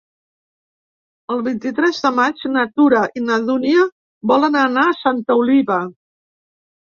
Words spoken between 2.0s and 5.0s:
de maig na Tura i na Dúnia volen anar a